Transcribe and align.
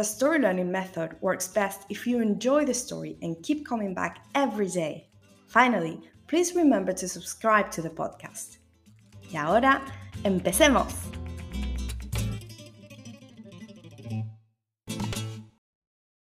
the 0.00 0.04
story 0.04 0.38
learning 0.38 0.72
method 0.72 1.14
works 1.20 1.46
best 1.46 1.82
if 1.90 2.06
you 2.06 2.22
enjoy 2.22 2.64
the 2.64 2.72
story 2.72 3.18
and 3.20 3.36
keep 3.42 3.66
coming 3.66 3.92
back 3.92 4.24
every 4.34 4.66
day. 4.66 5.10
Finally, 5.46 6.00
please 6.26 6.54
remember 6.54 6.90
to 6.94 7.06
subscribe 7.06 7.70
to 7.70 7.82
the 7.82 7.90
podcast. 7.90 8.60
Y 9.30 9.36
ahora, 9.36 9.82
empecemos. 10.24 10.94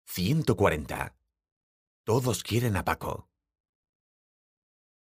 «140. 0.07 1.15
Todos 2.07 2.43
quieren 2.43 2.75
a 2.79 2.85
Paco. 2.85 3.29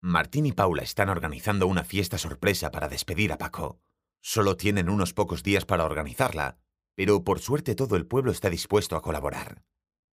Martín 0.00 0.46
y 0.46 0.52
Paula 0.52 0.82
están 0.82 1.10
organizando 1.10 1.66
una 1.66 1.84
fiesta 1.84 2.16
sorpresa 2.16 2.70
para 2.70 2.88
despedir 2.88 3.30
a 3.30 3.36
Paco. 3.36 3.82
Solo 4.22 4.56
tienen 4.56 4.88
unos 4.88 5.12
pocos 5.12 5.42
días 5.42 5.66
para 5.66 5.84
organizarla, 5.84 6.63
pero 6.94 7.24
por 7.24 7.40
suerte 7.40 7.74
todo 7.74 7.96
el 7.96 8.06
pueblo 8.06 8.32
está 8.32 8.50
dispuesto 8.50 8.96
a 8.96 9.02
colaborar. 9.02 9.62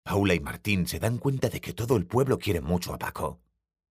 Paula 0.04 0.34
y 0.34 0.40
Martín 0.40 0.88
se 0.88 1.00
dan 1.00 1.18
cuenta 1.18 1.50
de 1.50 1.62
que 1.62 1.74
todo 1.74 1.98
el 1.98 2.06
pueblo 2.06 2.40
quiere 2.40 2.62
mucho 2.62 2.94
a 2.94 2.98
Paco. 2.98 3.42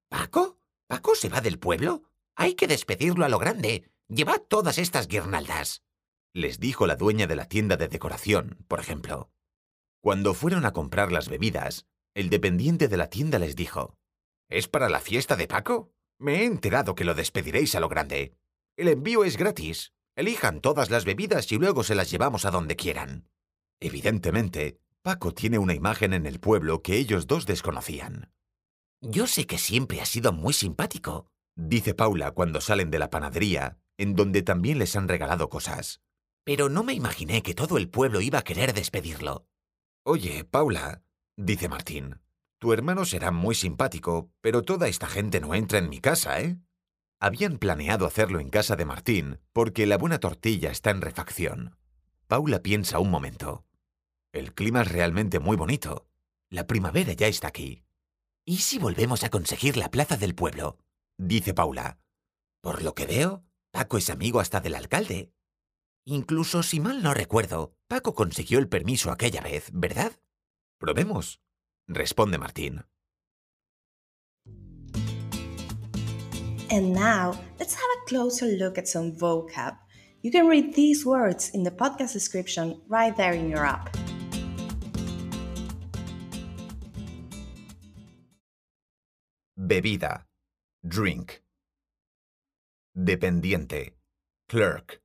¿Paco? 0.08 0.58
¿Paco 0.88 1.14
se 1.14 1.28
va 1.28 1.40
del 1.40 1.58
pueblo? 1.58 2.02
Hay 2.34 2.54
que 2.54 2.66
despedirlo 2.66 3.24
a 3.24 3.28
lo 3.28 3.38
grande. 3.38 3.90
Llevad 4.08 4.40
todas 4.48 4.78
estas 4.78 5.06
guirnaldas. 5.06 5.82
Les 6.34 6.58
dijo 6.60 6.86
la 6.86 6.96
dueña 6.96 7.26
de 7.26 7.36
la 7.36 7.46
tienda 7.46 7.76
de 7.76 7.88
decoración, 7.88 8.64
por 8.68 8.80
ejemplo. 8.80 9.30
Cuando 10.00 10.34
fueron 10.34 10.64
a 10.64 10.72
comprar 10.72 11.12
las 11.12 11.28
bebidas, 11.28 11.86
el 12.14 12.30
dependiente 12.30 12.88
de 12.88 12.96
la 12.96 13.10
tienda 13.10 13.38
les 13.38 13.54
dijo, 13.54 13.94
¿Es 14.48 14.66
para 14.66 14.88
la 14.88 15.00
fiesta 15.00 15.36
de 15.36 15.46
Paco? 15.46 15.92
Me 16.18 16.40
he 16.40 16.44
enterado 16.44 16.94
que 16.94 17.04
lo 17.04 17.14
despediréis 17.14 17.74
a 17.74 17.80
lo 17.80 17.88
grande. 17.88 18.34
El 18.76 18.88
envío 18.88 19.24
es 19.24 19.36
gratis. 19.36 19.92
Elijan 20.18 20.60
todas 20.60 20.90
las 20.90 21.04
bebidas 21.04 21.52
y 21.52 21.58
luego 21.58 21.84
se 21.84 21.94
las 21.94 22.10
llevamos 22.10 22.44
a 22.44 22.50
donde 22.50 22.74
quieran. 22.74 23.28
Evidentemente, 23.78 24.80
Paco 25.00 25.32
tiene 25.32 25.60
una 25.60 25.74
imagen 25.74 26.12
en 26.12 26.26
el 26.26 26.40
pueblo 26.40 26.82
que 26.82 26.96
ellos 26.96 27.28
dos 27.28 27.46
desconocían. 27.46 28.32
Yo 29.00 29.28
sé 29.28 29.46
que 29.46 29.58
siempre 29.58 30.00
ha 30.00 30.06
sido 30.06 30.32
muy 30.32 30.54
simpático, 30.54 31.30
dice 31.54 31.94
Paula 31.94 32.32
cuando 32.32 32.60
salen 32.60 32.90
de 32.90 32.98
la 32.98 33.10
panadería, 33.10 33.78
en 33.96 34.16
donde 34.16 34.42
también 34.42 34.80
les 34.80 34.96
han 34.96 35.06
regalado 35.06 35.48
cosas. 35.48 36.00
Pero 36.42 36.68
no 36.68 36.82
me 36.82 36.94
imaginé 36.94 37.44
que 37.44 37.54
todo 37.54 37.78
el 37.78 37.88
pueblo 37.88 38.20
iba 38.20 38.40
a 38.40 38.44
querer 38.44 38.74
despedirlo. 38.74 39.46
Oye, 40.02 40.42
Paula, 40.42 41.00
dice 41.36 41.68
Martín, 41.68 42.20
tu 42.58 42.72
hermano 42.72 43.04
será 43.04 43.30
muy 43.30 43.54
simpático, 43.54 44.32
pero 44.40 44.62
toda 44.62 44.88
esta 44.88 45.06
gente 45.06 45.38
no 45.38 45.54
entra 45.54 45.78
en 45.78 45.88
mi 45.88 46.00
casa, 46.00 46.40
¿eh? 46.40 46.58
Habían 47.20 47.58
planeado 47.58 48.06
hacerlo 48.06 48.38
en 48.38 48.48
casa 48.48 48.76
de 48.76 48.84
Martín 48.84 49.40
porque 49.52 49.86
la 49.86 49.98
buena 49.98 50.20
tortilla 50.20 50.70
está 50.70 50.90
en 50.90 51.00
refacción. 51.00 51.76
Paula 52.28 52.62
piensa 52.62 53.00
un 53.00 53.10
momento. 53.10 53.64
El 54.32 54.54
clima 54.54 54.82
es 54.82 54.92
realmente 54.92 55.40
muy 55.40 55.56
bonito. 55.56 56.06
La 56.48 56.66
primavera 56.66 57.12
ya 57.14 57.26
está 57.26 57.48
aquí. 57.48 57.84
¿Y 58.44 58.58
si 58.58 58.78
volvemos 58.78 59.24
a 59.24 59.30
conseguir 59.30 59.76
la 59.76 59.90
plaza 59.90 60.16
del 60.16 60.34
pueblo? 60.34 60.78
dice 61.16 61.54
Paula. 61.54 61.98
Por 62.60 62.82
lo 62.82 62.94
que 62.94 63.06
veo, 63.06 63.44
Paco 63.72 63.98
es 63.98 64.10
amigo 64.10 64.38
hasta 64.38 64.60
del 64.60 64.76
alcalde. 64.76 65.32
Incluso 66.04 66.62
si 66.62 66.78
mal 66.78 67.02
no 67.02 67.14
recuerdo, 67.14 67.74
Paco 67.88 68.14
consiguió 68.14 68.60
el 68.60 68.68
permiso 68.68 69.10
aquella 69.10 69.40
vez, 69.40 69.70
¿verdad? 69.72 70.12
Probemos, 70.78 71.40
responde 71.86 72.38
Martín. 72.38 72.84
And 76.70 76.92
now, 76.92 77.32
let's 77.58 77.74
have 77.74 77.90
a 77.96 78.08
closer 78.08 78.46
look 78.46 78.76
at 78.76 78.86
some 78.86 79.12
vocab. 79.12 79.76
You 80.20 80.30
can 80.30 80.46
read 80.46 80.74
these 80.74 81.06
words 81.06 81.50
in 81.54 81.62
the 81.62 81.70
podcast 81.70 82.12
description 82.12 82.82
right 82.88 83.16
there 83.16 83.32
in 83.32 83.48
your 83.48 83.64
app. 83.64 83.96
Bebida, 89.58 90.24
drink. 90.86 91.42
Dependiente, 92.94 93.94
clerk. 94.48 95.00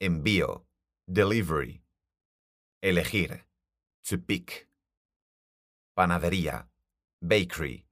Envío, 0.00 0.64
delivery. 1.10 1.80
Elegir, 2.82 3.44
to 4.04 4.18
pick. 4.18 4.68
Panadería, 5.96 6.66
bakery. 7.26 7.87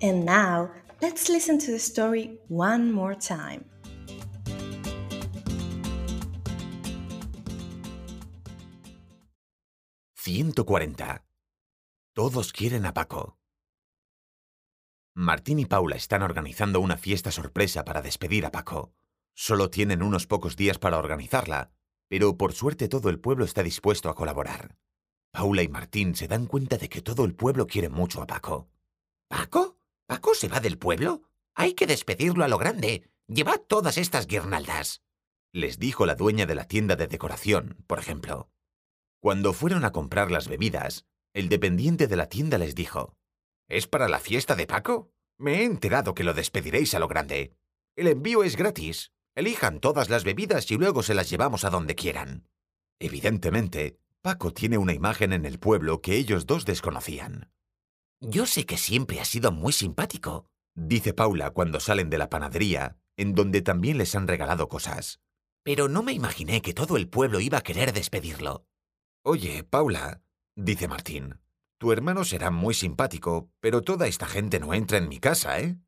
And 0.00 0.24
now, 0.24 0.70
let's 1.02 1.28
listen 1.28 1.58
to 1.58 1.72
the 1.72 1.78
story 1.78 2.38
one 2.48 2.92
more 2.92 3.16
time. 3.16 3.64
«140. 10.14 11.24
Todos 12.14 12.52
quieren 12.52 12.84
a 12.86 12.92
Paco. 12.92 13.38
Martín 15.14 15.58
y 15.58 15.64
Paula 15.64 15.96
están 15.96 16.22
organizando 16.22 16.80
una 16.80 16.96
fiesta 16.96 17.32
sorpresa 17.32 17.84
para 17.84 18.02
despedir 18.02 18.46
a 18.46 18.52
Paco. 18.52 18.92
Solo 19.34 19.70
tienen 19.70 20.02
unos 20.02 20.26
pocos 20.26 20.54
días 20.54 20.78
para 20.78 20.98
organizarla, 20.98 21.72
pero 22.08 22.36
por 22.36 22.52
suerte 22.52 22.88
todo 22.88 23.08
el 23.08 23.18
pueblo 23.18 23.44
está 23.44 23.62
dispuesto 23.62 24.10
a 24.10 24.14
colaborar. 24.14 24.76
Paula 25.32 25.62
y 25.62 25.68
Martín 25.68 26.14
se 26.14 26.28
dan 26.28 26.46
cuenta 26.46 26.76
de 26.76 26.88
que 26.88 27.02
todo 27.02 27.24
el 27.24 27.34
pueblo 27.34 27.66
quiere 27.66 27.88
mucho 27.88 28.22
a 28.22 28.26
Paco. 28.26 28.68
¿Paco? 29.28 29.77
¿Paco 30.08 30.34
se 30.34 30.48
va 30.48 30.60
del 30.60 30.78
pueblo? 30.78 31.28
Hay 31.54 31.74
que 31.74 31.86
despedirlo 31.86 32.42
a 32.42 32.48
lo 32.48 32.56
grande. 32.56 33.10
Llevad 33.26 33.60
todas 33.60 33.98
estas 33.98 34.26
guirnaldas. 34.26 35.02
Les 35.52 35.78
dijo 35.78 36.06
la 36.06 36.14
dueña 36.14 36.46
de 36.46 36.54
la 36.54 36.64
tienda 36.64 36.96
de 36.96 37.08
decoración, 37.08 37.76
por 37.86 37.98
ejemplo. 37.98 38.48
Cuando 39.20 39.52
fueron 39.52 39.84
a 39.84 39.92
comprar 39.92 40.30
las 40.30 40.48
bebidas, 40.48 41.04
el 41.34 41.50
dependiente 41.50 42.06
de 42.06 42.16
la 42.16 42.26
tienda 42.30 42.56
les 42.56 42.74
dijo, 42.74 43.18
¿Es 43.68 43.86
para 43.86 44.08
la 44.08 44.18
fiesta 44.18 44.54
de 44.54 44.66
Paco? 44.66 45.12
Me 45.36 45.60
he 45.60 45.64
enterado 45.64 46.14
que 46.14 46.24
lo 46.24 46.32
despediréis 46.32 46.94
a 46.94 47.00
lo 47.00 47.06
grande. 47.06 47.54
El 47.94 48.06
envío 48.06 48.44
es 48.44 48.56
gratis. 48.56 49.12
Elijan 49.34 49.78
todas 49.78 50.08
las 50.08 50.24
bebidas 50.24 50.70
y 50.70 50.78
luego 50.78 51.02
se 51.02 51.12
las 51.12 51.28
llevamos 51.28 51.64
a 51.64 51.70
donde 51.70 51.94
quieran. 51.94 52.48
Evidentemente, 52.98 53.98
Paco 54.22 54.54
tiene 54.54 54.78
una 54.78 54.94
imagen 54.94 55.34
en 55.34 55.44
el 55.44 55.58
pueblo 55.58 56.00
que 56.00 56.16
ellos 56.16 56.46
dos 56.46 56.64
desconocían. 56.64 57.50
Yo 58.20 58.46
sé 58.46 58.66
que 58.66 58.76
siempre 58.76 59.20
ha 59.20 59.24
sido 59.24 59.52
muy 59.52 59.72
simpático, 59.72 60.46
dice 60.74 61.14
Paula 61.14 61.50
cuando 61.50 61.78
salen 61.78 62.10
de 62.10 62.18
la 62.18 62.28
panadería, 62.28 62.96
en 63.16 63.34
donde 63.34 63.62
también 63.62 63.96
les 63.96 64.14
han 64.16 64.26
regalado 64.26 64.68
cosas. 64.68 65.20
Pero 65.62 65.88
no 65.88 66.02
me 66.02 66.12
imaginé 66.12 66.60
que 66.60 66.74
todo 66.74 66.96
el 66.96 67.08
pueblo 67.08 67.38
iba 67.38 67.58
a 67.58 67.62
querer 67.62 67.92
despedirlo. 67.92 68.66
Oye, 69.22 69.62
Paula, 69.62 70.20
dice 70.56 70.88
Martín, 70.88 71.38
tu 71.78 71.92
hermano 71.92 72.24
será 72.24 72.50
muy 72.50 72.74
simpático, 72.74 73.50
pero 73.60 73.82
toda 73.82 74.08
esta 74.08 74.26
gente 74.26 74.58
no 74.58 74.74
entra 74.74 74.98
en 74.98 75.08
mi 75.08 75.20
casa, 75.20 75.60
¿eh? 75.60 75.78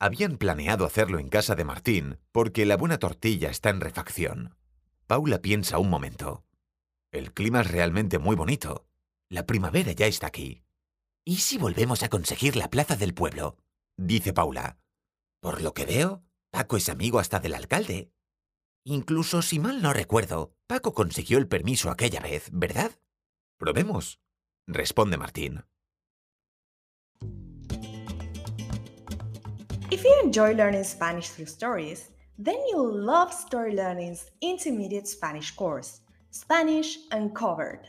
Habían 0.00 0.36
planeado 0.36 0.84
hacerlo 0.84 1.18
en 1.18 1.28
casa 1.28 1.54
de 1.54 1.64
Martín 1.64 2.18
porque 2.32 2.66
la 2.66 2.76
buena 2.76 2.98
tortilla 2.98 3.50
está 3.50 3.70
en 3.70 3.80
refacción. 3.80 4.56
Paula 5.06 5.38
piensa 5.38 5.78
un 5.78 5.90
momento. 5.90 6.44
El 7.12 7.32
clima 7.32 7.60
es 7.60 7.70
realmente 7.70 8.18
muy 8.18 8.34
bonito. 8.34 8.86
La 9.28 9.46
primavera 9.46 9.92
ya 9.92 10.06
está 10.06 10.26
aquí. 10.26 10.62
¿Y 11.24 11.36
si 11.36 11.58
volvemos 11.58 12.02
a 12.02 12.08
conseguir 12.08 12.56
la 12.56 12.70
plaza 12.70 12.96
del 12.96 13.14
pueblo? 13.14 13.56
dice 13.96 14.32
Paula. 14.32 14.78
Por 15.40 15.62
lo 15.62 15.74
que 15.74 15.84
veo, 15.84 16.24
Paco 16.50 16.76
es 16.76 16.88
amigo 16.88 17.18
hasta 17.18 17.40
del 17.40 17.54
alcalde. 17.54 18.10
Incluso 18.84 19.42
si 19.42 19.58
mal 19.58 19.82
no 19.82 19.92
recuerdo, 19.92 20.54
Paco 20.66 20.94
consiguió 20.94 21.38
el 21.38 21.46
permiso 21.46 21.90
aquella 21.90 22.20
vez, 22.20 22.48
¿verdad? 22.52 22.92
Probemos, 23.58 24.20
responde 24.66 25.16
Martín. 25.18 25.64
If 29.90 30.04
you 30.04 30.20
enjoy 30.22 30.54
learning 30.54 30.84
Spanish 30.84 31.30
through 31.30 31.48
stories, 31.48 32.10
then 32.38 32.58
you'll 32.70 32.92
love 32.92 33.32
Story 33.32 33.74
Learning's 33.74 34.30
intermediate 34.40 35.08
Spanish 35.08 35.54
course, 35.56 36.00
Spanish 36.30 36.98
Uncovered. 37.10 37.88